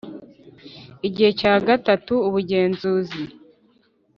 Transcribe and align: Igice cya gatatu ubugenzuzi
Igice 1.07 1.29
cya 1.39 1.53
gatatu 1.67 2.13
ubugenzuzi 2.27 3.23